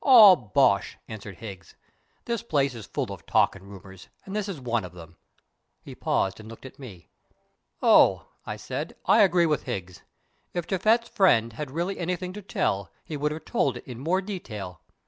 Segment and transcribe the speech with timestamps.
[0.03, 1.75] "All bosh," answered Higgs;
[2.25, 5.15] "the place is full of talk and rumours, and this is one of them."
[5.83, 7.11] He paused and looked at me.
[7.83, 10.01] "Oh!" I said, "I agree with Higgs.
[10.55, 14.21] If Japhet's friend had really anything to tell he would have told it in more
[14.23, 14.81] detail.